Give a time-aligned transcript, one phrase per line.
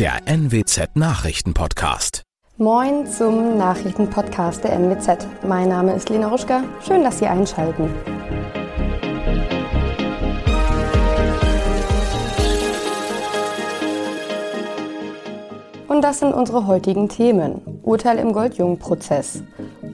[0.00, 2.22] der NWZ Nachrichtenpodcast.
[2.56, 5.26] Moin zum Nachrichtenpodcast der NWZ.
[5.46, 6.64] Mein Name ist Lena Ruschka.
[6.82, 7.90] Schön, dass Sie einschalten.
[15.86, 17.60] Und das sind unsere heutigen Themen.
[17.82, 19.42] Urteil im Goldjung-Prozess,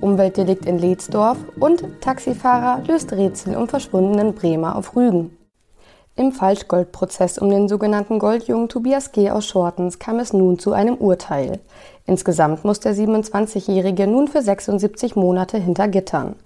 [0.01, 5.37] Umweltdelikt in Leetsdorf und Taxifahrer löst Rätsel um verschwundenen Bremer auf Rügen.
[6.19, 9.31] Im Falschgoldprozess um den sogenannten Goldjungen Tobias G.
[9.31, 11.61] aus Schortens kam es nun zu einem Urteil.
[12.07, 16.37] Insgesamt muss der 27-Jährige nun für 76 Monate hinter Gittern.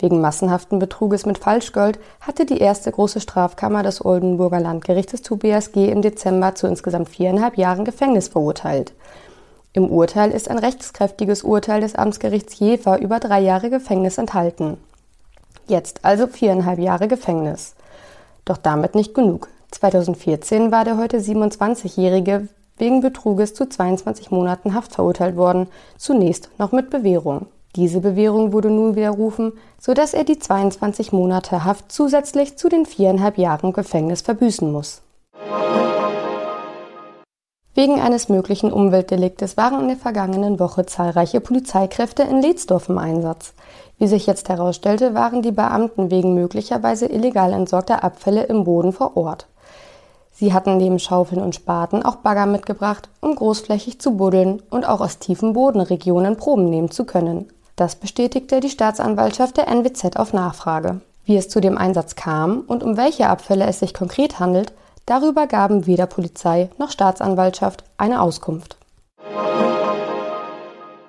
[0.00, 5.92] Wegen massenhaften Betruges mit Falschgold hatte die erste große Strafkammer des Oldenburger Landgerichtes Tobias G.
[5.92, 8.94] im Dezember zu insgesamt viereinhalb Jahren Gefängnis verurteilt.
[9.72, 14.76] Im Urteil ist ein rechtskräftiges Urteil des Amtsgerichts Jever über drei Jahre Gefängnis enthalten.
[15.68, 17.76] Jetzt also viereinhalb Jahre Gefängnis.
[18.50, 19.46] Doch damit nicht genug.
[19.70, 26.72] 2014 war der heute 27-Jährige wegen Betruges zu 22 Monaten Haft verurteilt worden, zunächst noch
[26.72, 27.46] mit Bewährung.
[27.76, 33.38] Diese Bewährung wurde nun widerrufen, sodass er die 22 Monate Haft zusätzlich zu den viereinhalb
[33.38, 35.02] Jahren Gefängnis verbüßen muss.
[37.80, 43.54] Wegen eines möglichen Umweltdeliktes waren in der vergangenen Woche zahlreiche Polizeikräfte in Leetsdorf im Einsatz.
[43.96, 49.16] Wie sich jetzt herausstellte, waren die Beamten wegen möglicherweise illegal entsorgter Abfälle im Boden vor
[49.16, 49.46] Ort.
[50.30, 55.00] Sie hatten neben Schaufeln und Spaten auch Bagger mitgebracht, um großflächig zu buddeln und auch
[55.00, 57.48] aus tiefen Bodenregionen Proben nehmen zu können.
[57.76, 61.00] Das bestätigte die Staatsanwaltschaft der NWZ auf Nachfrage.
[61.24, 64.74] Wie es zu dem Einsatz kam und um welche Abfälle es sich konkret handelt,
[65.10, 68.76] darüber gaben weder Polizei noch Staatsanwaltschaft eine Auskunft.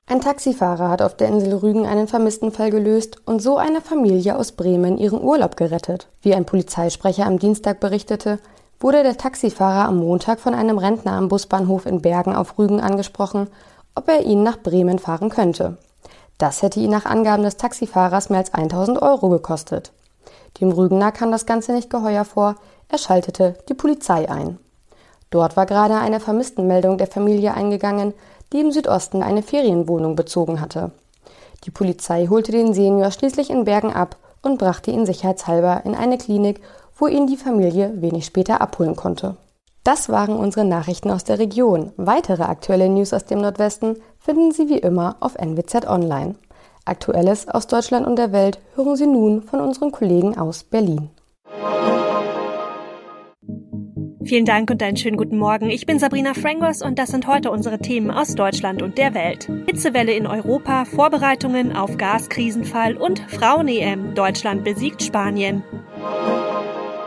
[0.08, 4.54] Ein Taxifahrer hat auf der Insel Rügen einen Vermisstenfall gelöst und so eine Familie aus
[4.54, 6.08] Bremen ihren Urlaub gerettet.
[6.22, 8.40] Wie ein Polizeisprecher am Dienstag berichtete,
[8.80, 13.48] wurde der Taxifahrer am Montag von einem Rentner am Busbahnhof in Bergen auf Rügen angesprochen,
[13.94, 15.78] ob er ihn nach Bremen fahren könnte.
[16.40, 19.92] Das hätte ihn nach Angaben des Taxifahrers mehr als 1000 Euro gekostet.
[20.60, 22.56] Dem Rügener kam das Ganze nicht geheuer vor,
[22.90, 24.58] er schaltete die Polizei ein.
[25.30, 28.14] Dort war gerade eine Vermisstenmeldung der Familie eingegangen,
[28.52, 30.92] die im Südosten eine Ferienwohnung bezogen hatte.
[31.64, 36.18] Die Polizei holte den Senior schließlich in Bergen ab und brachte ihn sicherheitshalber in eine
[36.18, 36.62] Klinik,
[36.96, 39.38] wo ihn die Familie wenig später abholen konnte.
[39.84, 41.92] Das waren unsere Nachrichten aus der Region.
[41.98, 46.36] Weitere aktuelle News aus dem Nordwesten finden Sie wie immer auf NWZ Online.
[46.92, 51.10] Aktuelles aus Deutschland und der Welt hören Sie nun von unseren Kollegen aus Berlin.
[54.24, 55.70] Vielen Dank und einen schönen guten Morgen.
[55.70, 59.50] Ich bin Sabrina Frangos und das sind heute unsere Themen aus Deutschland und der Welt.
[59.66, 64.14] Hitzewelle in Europa, Vorbereitungen auf Gaskrisenfall und Frauen-EM.
[64.14, 65.64] Deutschland besiegt Spanien.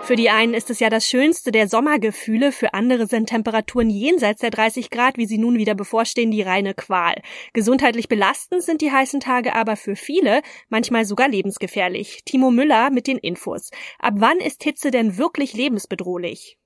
[0.05, 4.43] Für die einen ist es ja das schönste der Sommergefühle, für andere sind Temperaturen jenseits
[4.43, 7.15] der 30 Grad, wie sie nun wieder bevorstehen, die reine Qual.
[7.55, 12.21] Gesundheitlich belastend sind die heißen Tage aber für viele manchmal sogar lebensgefährlich.
[12.27, 13.71] Timo Müller mit den Infos.
[13.99, 16.59] Ab wann ist Hitze denn wirklich lebensbedrohlich?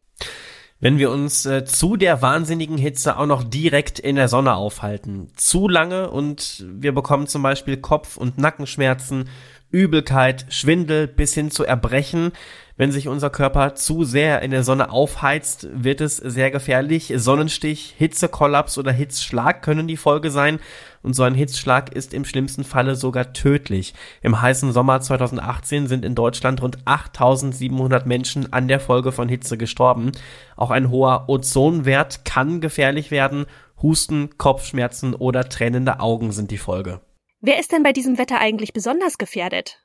[0.80, 5.32] wenn wir uns äh, zu der wahnsinnigen Hitze auch noch direkt in der Sonne aufhalten.
[5.34, 9.28] Zu lange und wir bekommen zum Beispiel Kopf- und Nackenschmerzen,
[9.70, 12.32] Übelkeit, Schwindel bis hin zu Erbrechen.
[12.78, 17.12] Wenn sich unser Körper zu sehr in der Sonne aufheizt, wird es sehr gefährlich.
[17.16, 20.60] Sonnenstich, Hitzekollaps oder Hitzschlag können die Folge sein.
[21.02, 23.94] Und so ein Hitzschlag ist im schlimmsten Falle sogar tödlich.
[24.22, 29.58] Im heißen Sommer 2018 sind in Deutschland rund 8700 Menschen an der Folge von Hitze
[29.58, 30.12] gestorben.
[30.56, 33.46] Auch ein hoher Ozonwert kann gefährlich werden.
[33.82, 37.00] Husten, Kopfschmerzen oder tränende Augen sind die Folge.
[37.40, 39.80] Wer ist denn bei diesem Wetter eigentlich besonders gefährdet?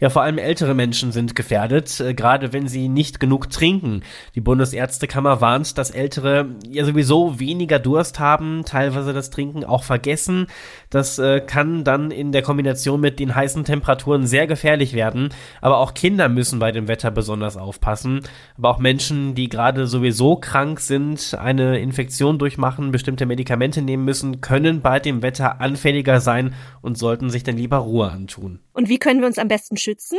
[0.00, 4.02] Ja, vor allem ältere Menschen sind gefährdet, äh, gerade wenn sie nicht genug trinken.
[4.34, 10.48] Die Bundesärztekammer warnt, dass Ältere ja sowieso weniger Durst haben, teilweise das Trinken auch vergessen.
[10.90, 15.30] Das äh, kann dann in der Kombination mit den heißen Temperaturen sehr gefährlich werden.
[15.60, 18.20] Aber auch Kinder müssen bei dem Wetter besonders aufpassen.
[18.58, 24.40] Aber auch Menschen, die gerade sowieso krank sind, eine Infektion durchmachen, bestimmte Medikamente nehmen müssen,
[24.40, 28.60] können bei dem Wetter anfälliger sein und sollten sich dann lieber Ruhe antun.
[28.72, 30.18] Und wie können wir uns am besten schützen?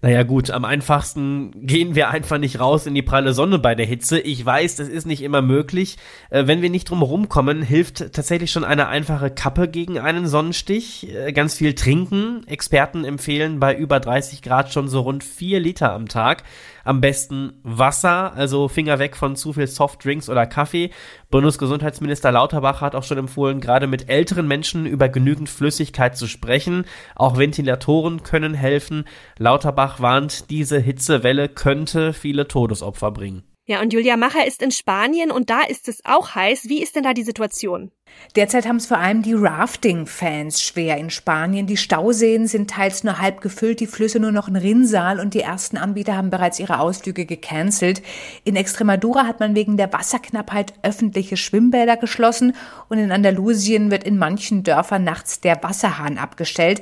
[0.00, 3.86] Naja gut, am einfachsten gehen wir einfach nicht raus in die pralle Sonne bei der
[3.86, 4.18] Hitze.
[4.18, 5.96] Ich weiß, das ist nicht immer möglich.
[6.30, 11.14] Äh, wenn wir nicht drum rumkommen, hilft tatsächlich schon eine einfache Kappe gegen einen Sonnenstich.
[11.14, 12.46] Äh, ganz viel trinken.
[12.48, 16.42] Experten empfehlen bei über 30 Grad schon so rund 4 Liter am Tag.
[16.84, 20.90] Am besten Wasser, also Finger weg von zu viel Softdrinks oder Kaffee.
[21.30, 26.84] Bundesgesundheitsminister Lauterbach hat auch schon empfohlen, gerade mit älteren Menschen über genügend Flüssigkeit zu sprechen.
[27.14, 29.04] Auch Ventilatoren können helfen.
[29.38, 33.44] Lauterbach warnt, diese Hitzewelle könnte viele Todesopfer bringen.
[33.64, 36.68] Ja, und Julia Macher ist in Spanien und da ist es auch heiß.
[36.68, 37.92] Wie ist denn da die Situation?
[38.34, 41.66] Derzeit haben es vor allem die Rafting-Fans schwer in Spanien.
[41.66, 45.42] Die Stauseen sind teils nur halb gefüllt, die Flüsse nur noch ein Rinnsal und die
[45.42, 48.00] ersten Anbieter haben bereits ihre Ausflüge gecancelt.
[48.44, 52.54] In Extremadura hat man wegen der Wasserknappheit öffentliche Schwimmbäder geschlossen
[52.88, 56.80] und in Andalusien wird in manchen Dörfern nachts der Wasserhahn abgestellt.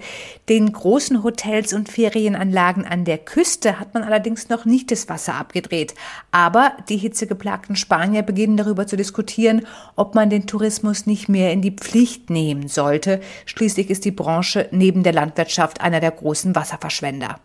[0.49, 5.35] Den großen Hotels und Ferienanlagen an der Küste hat man allerdings noch nicht das Wasser
[5.35, 5.97] abgedreht.
[6.31, 9.67] Aber die hitzegeplagten Spanier beginnen darüber zu diskutieren,
[9.97, 13.21] ob man den Tourismus nicht nicht mehr in die Pflicht nehmen sollte.
[13.45, 17.39] Schließlich ist die Branche neben der Landwirtschaft einer der großen Wasserverschwender.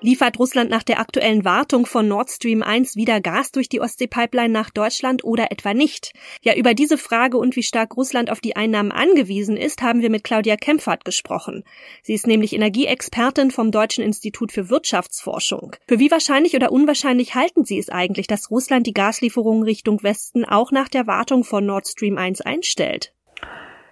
[0.00, 4.52] Liefert Russland nach der aktuellen Wartung von Nord Stream 1 wieder Gas durch die Ostsee-Pipeline
[4.52, 6.12] nach Deutschland oder etwa nicht?
[6.40, 10.08] Ja, über diese Frage und wie stark Russland auf die Einnahmen angewiesen ist, haben wir
[10.08, 11.64] mit Claudia Kempfert gesprochen.
[12.04, 15.74] Sie ist nämlich Energieexpertin vom Deutschen Institut für Wirtschaftsforschung.
[15.88, 20.44] Für wie wahrscheinlich oder unwahrscheinlich halten Sie es eigentlich, dass Russland die Gaslieferungen Richtung Westen
[20.44, 23.12] auch nach der Wartung von Nord Stream 1 einstellt?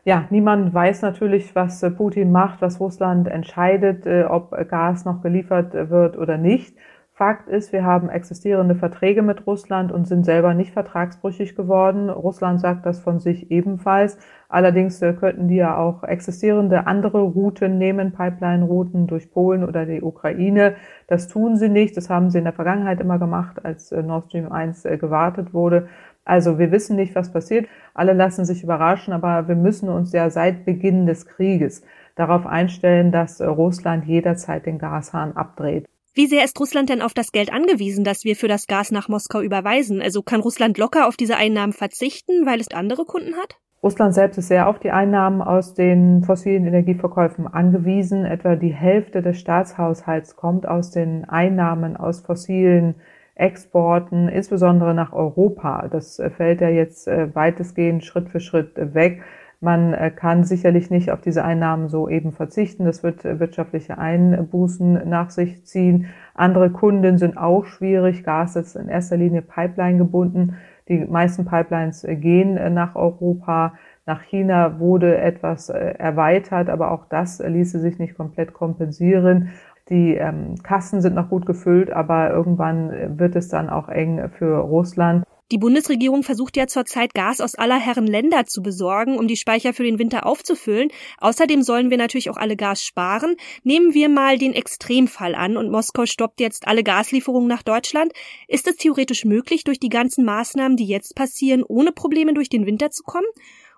[0.06, 5.20] Ja, niemand weiß natürlich, was äh, Putin macht, was Russland entscheidet, äh, ob Gas noch
[5.20, 6.76] geliefert äh, wird oder nicht.
[7.10, 12.08] Fakt ist, wir haben existierende Verträge mit Russland und sind selber nicht vertragsbrüchig geworden.
[12.08, 14.16] Russland sagt das von sich ebenfalls.
[14.48, 20.76] Allerdings könnten die ja auch existierende andere Routen nehmen, Pipeline-Routen durch Polen oder die Ukraine.
[21.08, 21.96] Das tun sie nicht.
[21.96, 25.88] Das haben sie in der Vergangenheit immer gemacht, als Nord Stream 1 gewartet wurde.
[26.26, 27.66] Also wir wissen nicht, was passiert.
[27.94, 31.82] Alle lassen sich überraschen, aber wir müssen uns ja seit Beginn des Krieges
[32.16, 35.86] darauf einstellen, dass Russland jederzeit den Gashahn abdreht.
[36.14, 39.08] Wie sehr ist Russland denn auf das Geld angewiesen, das wir für das Gas nach
[39.08, 40.02] Moskau überweisen?
[40.02, 43.58] Also kann Russland locker auf diese Einnahmen verzichten, weil es andere Kunden hat?
[43.82, 48.24] Russland selbst ist sehr auf die Einnahmen aus den fossilen Energieverkäufen angewiesen.
[48.24, 52.96] Etwa die Hälfte des Staatshaushalts kommt aus den Einnahmen aus fossilen
[53.36, 55.88] Exporten, insbesondere nach Europa.
[55.88, 59.22] Das äh, fällt ja jetzt äh, weitestgehend Schritt für Schritt äh, weg.
[59.60, 62.84] Man kann sicherlich nicht auf diese Einnahmen so eben verzichten.
[62.84, 66.08] Das wird wirtschaftliche Einbußen nach sich ziehen.
[66.34, 68.22] Andere Kunden sind auch schwierig.
[68.22, 70.56] Gas ist in erster Linie Pipeline gebunden.
[70.88, 73.72] Die meisten Pipelines gehen nach Europa.
[74.04, 79.52] Nach China wurde etwas erweitert, aber auch das ließe sich nicht komplett kompensieren.
[79.88, 84.58] Die ähm, Kassen sind noch gut gefüllt, aber irgendwann wird es dann auch eng für
[84.58, 85.24] Russland.
[85.52, 89.72] Die Bundesregierung versucht ja zurzeit Gas aus aller Herren Länder zu besorgen, um die Speicher
[89.72, 90.88] für den Winter aufzufüllen.
[91.18, 93.36] Außerdem sollen wir natürlich auch alle Gas sparen.
[93.62, 98.12] Nehmen wir mal den Extremfall an und Moskau stoppt jetzt alle Gaslieferungen nach Deutschland.
[98.48, 102.66] Ist es theoretisch möglich, durch die ganzen Maßnahmen, die jetzt passieren, ohne Probleme durch den
[102.66, 103.28] Winter zu kommen?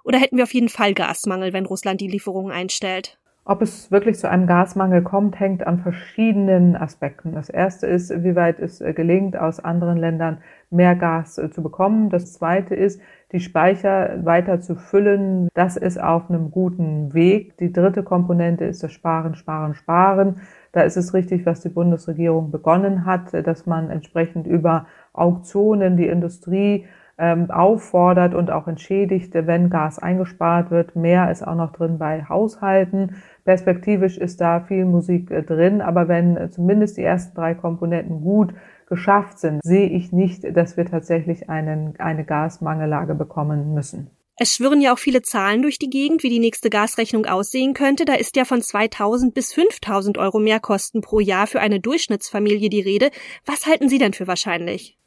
[0.05, 3.19] Oder hätten wir auf jeden Fall Gasmangel, wenn Russland die Lieferungen einstellt?
[3.51, 7.33] Ob es wirklich zu einem Gasmangel kommt, hängt an verschiedenen Aspekten.
[7.33, 11.63] Das erste ist, wie weit es äh, gelingt, aus anderen Ländern mehr Gas äh, zu
[11.63, 12.11] bekommen.
[12.11, 13.01] Das zweite ist,
[13.33, 15.49] die Speicher weiter zu füllen.
[15.55, 17.57] Das ist auf einem guten Weg.
[17.57, 20.43] Die dritte Komponente ist das Sparen, Sparen, Sparen.
[20.73, 24.85] Da ist es richtig, was die Bundesregierung begonnen hat, dass man entsprechend über
[25.15, 26.85] Auktionen die Industrie
[27.19, 30.95] ähm, auffordert und auch entschädigt, wenn Gas eingespart wird.
[30.95, 33.17] Mehr ist auch noch drin bei Haushalten.
[33.49, 38.21] Perspektivisch ist da viel Musik äh, drin, aber wenn äh, zumindest die ersten drei Komponenten
[38.21, 38.53] gut
[38.87, 44.11] geschafft sind, sehe ich nicht, dass wir tatsächlich einen, eine Gasmangellage bekommen müssen.
[44.37, 48.05] Es schwirren ja auch viele Zahlen durch die Gegend, wie die nächste Gasrechnung aussehen könnte.
[48.05, 52.83] Da ist ja von 2000 bis 5000 Euro Mehrkosten pro Jahr für eine Durchschnittsfamilie die
[52.83, 53.11] Rede.
[53.47, 54.99] Was halten Sie denn für wahrscheinlich?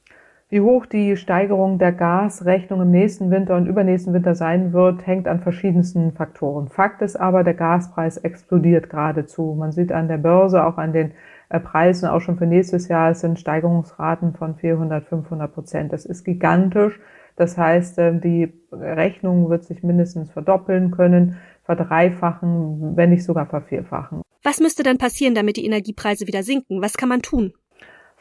[0.51, 5.25] Wie hoch die Steigerung der Gasrechnung im nächsten Winter und übernächsten Winter sein wird, hängt
[5.25, 6.67] an verschiedensten Faktoren.
[6.67, 9.55] Fakt ist aber, der Gaspreis explodiert geradezu.
[9.57, 11.13] Man sieht an der Börse, auch an den
[11.47, 15.93] äh, Preisen, auch schon für nächstes Jahr, es sind Steigerungsraten von 400, 500 Prozent.
[15.93, 16.99] Das ist gigantisch.
[17.37, 24.21] Das heißt, äh, die Rechnung wird sich mindestens verdoppeln können, verdreifachen, wenn nicht sogar vervierfachen.
[24.43, 26.81] Was müsste dann passieren, damit die Energiepreise wieder sinken?
[26.81, 27.53] Was kann man tun?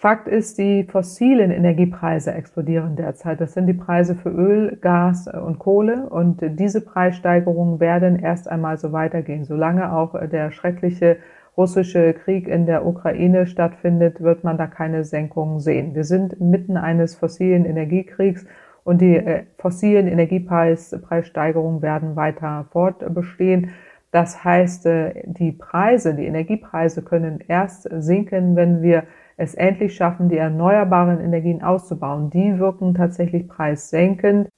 [0.00, 3.38] Fakt ist, die fossilen Energiepreise explodieren derzeit.
[3.38, 6.09] Das sind die Preise für Öl, Gas und Kohle.
[6.09, 9.45] Und diese Preissteigerungen werden erst einmal so weitergehen.
[9.45, 11.19] Solange auch der schreckliche
[11.54, 15.95] russische Krieg in der Ukraine stattfindet, wird man da keine Senkungen sehen.
[15.95, 18.47] Wir sind mitten eines fossilen Energiekriegs
[18.85, 23.73] und die äh, fossilen Energiepreissteigerungen werden weiter fortbestehen.
[24.12, 29.02] Das heißt, äh, die Preise, die Energiepreise können erst sinken, wenn wir
[29.40, 32.28] es endlich schaffen, die erneuerbaren Energien auszubauen.
[32.28, 34.49] Die wirken tatsächlich preissenkend.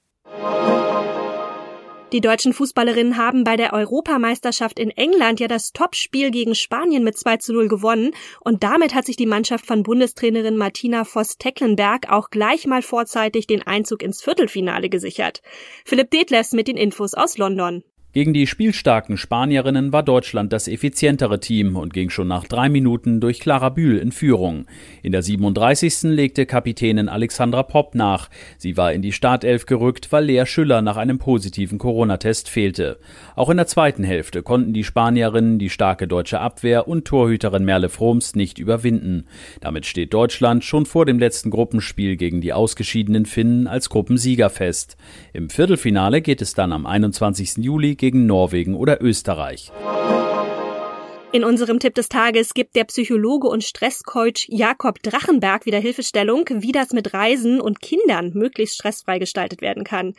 [2.12, 7.16] Die deutschen Fußballerinnen haben bei der Europameisterschaft in England ja das Topspiel gegen Spanien mit
[7.16, 8.10] 2 zu 0 gewonnen
[8.40, 13.62] und damit hat sich die Mannschaft von Bundestrainerin Martina Voss-Tecklenberg auch gleich mal vorzeitig den
[13.62, 15.40] Einzug ins Viertelfinale gesichert.
[15.86, 17.82] Philipp Detlefs mit den Infos aus London.
[18.14, 23.20] Gegen die spielstarken Spanierinnen war Deutschland das effizientere Team und ging schon nach drei Minuten
[23.20, 24.66] durch Clara Bühl in Führung.
[25.02, 26.02] In der 37.
[26.10, 28.28] legte Kapitänin Alexandra Popp nach.
[28.58, 32.98] Sie war in die Startelf gerückt, weil Lea Schüller nach einem positiven Corona-Test fehlte.
[33.34, 37.88] Auch in der zweiten Hälfte konnten die Spanierinnen die starke deutsche Abwehr und Torhüterin Merle
[37.88, 39.24] Froms nicht überwinden.
[39.62, 44.98] Damit steht Deutschland schon vor dem letzten Gruppenspiel gegen die ausgeschiedenen Finnen als Gruppensieger fest.
[45.32, 47.56] Im Viertelfinale geht es dann am 21.
[47.56, 49.70] Juli gegen Norwegen oder Österreich.
[51.30, 56.72] In unserem Tipp des Tages gibt der Psychologe und Stresscoach Jakob Drachenberg wieder Hilfestellung, wie
[56.72, 60.14] das mit Reisen und Kindern möglichst stressfrei gestaltet werden kann.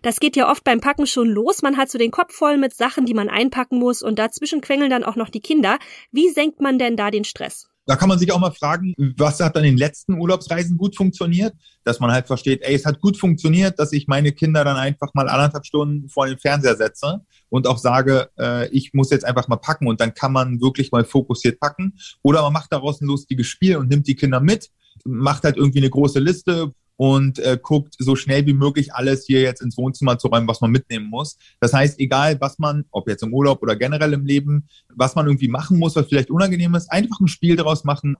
[0.00, 1.60] Das geht ja oft beim Packen schon los.
[1.60, 4.90] Man hat so den Kopf voll mit Sachen, die man einpacken muss und dazwischen quengeln
[4.90, 5.78] dann auch noch die Kinder.
[6.12, 7.68] Wie senkt man denn da den Stress?
[7.86, 11.54] Da kann man sich auch mal fragen, was hat an den letzten Urlaubsreisen gut funktioniert?
[11.84, 15.14] Dass man halt versteht, ey, es hat gut funktioniert, dass ich meine Kinder dann einfach
[15.14, 19.46] mal anderthalb Stunden vor den Fernseher setze und auch sage, äh, ich muss jetzt einfach
[19.46, 21.96] mal packen und dann kann man wirklich mal fokussiert packen.
[22.22, 24.70] Oder man macht daraus ein lustiges Spiel und nimmt die Kinder mit,
[25.04, 29.42] macht halt irgendwie eine große Liste, und äh, guckt so schnell wie möglich alles hier
[29.42, 31.38] jetzt ins Wohnzimmer zu räumen, was man mitnehmen muss.
[31.60, 35.26] Das heißt, egal was man, ob jetzt im Urlaub oder generell im Leben, was man
[35.26, 38.16] irgendwie machen muss, was vielleicht unangenehm ist, einfach ein Spiel daraus machen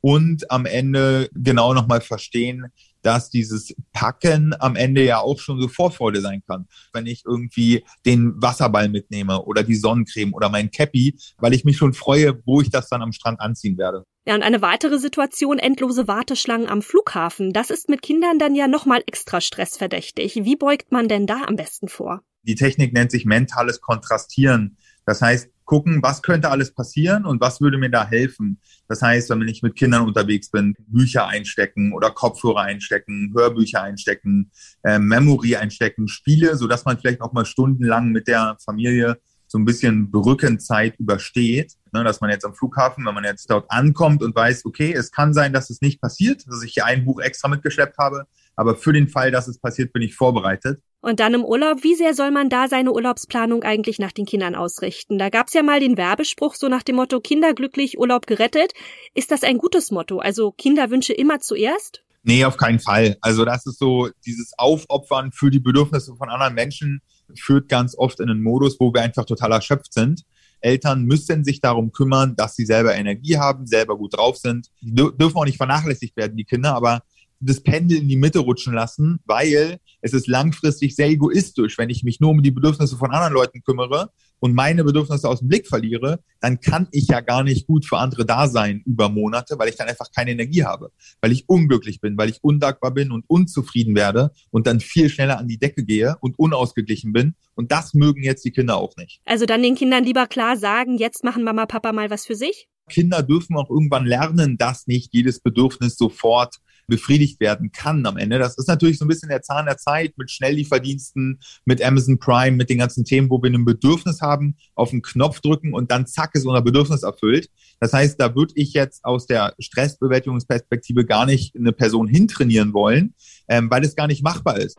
[0.00, 2.66] und am Ende genau nochmal verstehen,
[3.02, 6.66] dass dieses Packen am Ende ja auch schon so Vorfreude sein kann.
[6.92, 11.76] Wenn ich irgendwie den Wasserball mitnehme oder die Sonnencreme oder mein Cappy, weil ich mich
[11.76, 14.04] schon freue, wo ich das dann am Strand anziehen werde.
[14.26, 17.52] Ja, und eine weitere Situation, endlose Warteschlangen am Flughafen.
[17.52, 20.36] Das ist mit Kindern dann ja nochmal extra stressverdächtig.
[20.44, 22.22] Wie beugt man denn da am besten vor?
[22.42, 24.76] Die Technik nennt sich mentales Kontrastieren.
[25.04, 28.60] Das heißt, gucken, was könnte alles passieren und was würde mir da helfen.
[28.88, 34.50] Das heißt, wenn ich mit Kindern unterwegs bin, Bücher einstecken oder Kopfhörer einstecken, Hörbücher einstecken,
[34.82, 39.58] äh, Memory einstecken, Spiele, so dass man vielleicht auch mal stundenlang mit der Familie so
[39.58, 41.74] ein bisschen Brückenzeit übersteht.
[41.92, 45.12] Ne, dass man jetzt am Flughafen, wenn man jetzt dort ankommt und weiß, okay, es
[45.12, 48.26] kann sein, dass es nicht passiert, dass ich hier ein Buch extra mitgeschleppt habe,
[48.60, 50.82] aber für den Fall, dass es passiert, bin ich vorbereitet.
[51.00, 54.54] Und dann im Urlaub, wie sehr soll man da seine Urlaubsplanung eigentlich nach den Kindern
[54.54, 55.18] ausrichten?
[55.18, 58.74] Da gab's ja mal den Werbespruch so nach dem Motto Kinder glücklich, Urlaub gerettet.
[59.14, 60.18] Ist das ein gutes Motto?
[60.18, 62.02] Also Kinderwünsche immer zuerst?
[62.22, 63.16] Nee, auf keinen Fall.
[63.22, 67.00] Also das ist so dieses Aufopfern für die Bedürfnisse von anderen Menschen
[67.34, 70.24] führt ganz oft in einen Modus, wo wir einfach total erschöpft sind.
[70.60, 74.68] Eltern müssen sich darum kümmern, dass sie selber Energie haben, selber gut drauf sind.
[74.82, 77.04] Die dürfen auch nicht vernachlässigt werden, die Kinder, aber
[77.40, 82.04] das Pendel in die Mitte rutschen lassen, weil es ist langfristig sehr egoistisch, wenn ich
[82.04, 85.66] mich nur um die Bedürfnisse von anderen Leuten kümmere und meine Bedürfnisse aus dem Blick
[85.66, 89.68] verliere, dann kann ich ja gar nicht gut für andere da sein über Monate, weil
[89.68, 93.24] ich dann einfach keine Energie habe, weil ich unglücklich bin, weil ich undankbar bin und
[93.28, 97.34] unzufrieden werde und dann viel schneller an die Decke gehe und unausgeglichen bin.
[97.54, 99.20] Und das mögen jetzt die Kinder auch nicht.
[99.26, 102.68] Also dann den Kindern lieber klar sagen, jetzt machen Mama, Papa mal was für sich?
[102.88, 106.56] Kinder dürfen auch irgendwann lernen, dass nicht jedes Bedürfnis sofort
[106.90, 108.38] befriedigt werden kann am Ende.
[108.38, 112.56] Das ist natürlich so ein bisschen der Zahn der Zeit mit Schnelllieferdiensten, mit Amazon Prime,
[112.56, 116.06] mit den ganzen Themen, wo wir ein Bedürfnis haben, auf den Knopf drücken und dann
[116.06, 117.48] zack ist unser Bedürfnis erfüllt.
[117.80, 123.14] Das heißt, da würde ich jetzt aus der Stressbewältigungsperspektive gar nicht eine Person hintrainieren wollen,
[123.48, 124.76] ähm, weil es gar nicht machbar ist.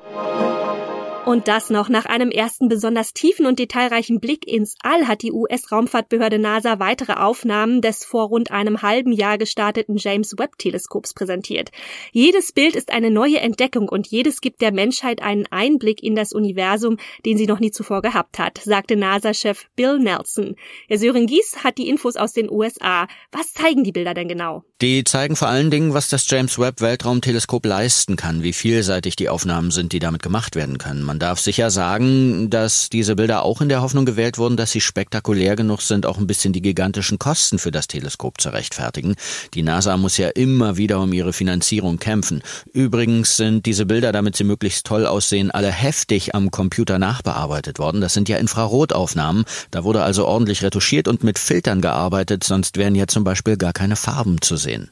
[1.23, 5.31] Und das noch nach einem ersten besonders tiefen und detailreichen Blick ins All hat die
[5.31, 11.69] US-Raumfahrtbehörde NASA weitere Aufnahmen des vor rund einem halben Jahr gestarteten James Webb-Teleskops präsentiert.
[12.11, 16.33] Jedes Bild ist eine neue Entdeckung und jedes gibt der Menschheit einen Einblick in das
[16.33, 20.55] Universum, den sie noch nie zuvor gehabt hat, sagte NASA-Chef Bill Nelson.
[20.87, 23.07] Herr Sören Gies hat die Infos aus den USA.
[23.31, 24.63] Was zeigen die Bilder denn genau?
[24.81, 29.29] Die zeigen vor allen Dingen, was das James Webb Weltraumteleskop leisten kann, wie vielseitig die
[29.29, 31.10] Aufnahmen sind, die damit gemacht werden können.
[31.11, 34.79] Man darf sicher sagen, dass diese Bilder auch in der Hoffnung gewählt wurden, dass sie
[34.79, 39.15] spektakulär genug sind, auch ein bisschen die gigantischen Kosten für das Teleskop zu rechtfertigen.
[39.53, 42.41] Die NASA muss ja immer wieder um ihre Finanzierung kämpfen.
[42.71, 47.99] Übrigens sind diese Bilder, damit sie möglichst toll aussehen, alle heftig am Computer nachbearbeitet worden.
[47.99, 49.43] Das sind ja Infrarotaufnahmen.
[49.69, 53.73] Da wurde also ordentlich retuschiert und mit Filtern gearbeitet, sonst wären ja zum Beispiel gar
[53.73, 54.91] keine Farben zu sehen.